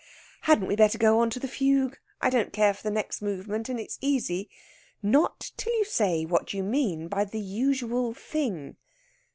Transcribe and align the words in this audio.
"Hadn't 0.49 0.65
we 0.65 0.75
better 0.75 0.97
go 0.97 1.19
on 1.19 1.29
to 1.29 1.39
the 1.39 1.47
fugue? 1.47 1.99
I 2.21 2.31
don't 2.31 2.51
care 2.51 2.73
for 2.73 2.81
the 2.81 2.89
next 2.89 3.21
movement, 3.21 3.69
and 3.69 3.79
it's 3.79 3.99
easy" 4.01 4.49
"Not 5.15 5.51
till 5.57 5.73
you 5.77 5.85
say 5.85 6.25
what 6.25 6.55
you 6.55 6.63
mean 6.63 7.07
by 7.07 7.23
'the 7.23 7.39
usual 7.39 8.15
thing.'" 8.15 8.77